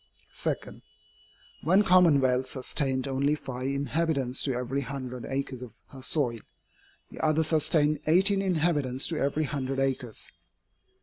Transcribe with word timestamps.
2. 0.35 0.55
One 1.61 1.83
commonwealth 1.83 2.47
sustained 2.47 3.07
only 3.07 3.35
five 3.35 3.67
inhabitants 3.67 4.41
to 4.41 4.55
every 4.55 4.81
hundred 4.81 5.25
acres 5.27 5.61
of 5.61 5.73
her 5.89 6.01
soil, 6.01 6.39
the 7.11 7.23
other 7.23 7.43
sustained 7.43 7.99
eighteen 8.07 8.41
inhabitants 8.41 9.05
to 9.09 9.19
every 9.19 9.43
hundred 9.43 9.77
acres. 9.79 10.31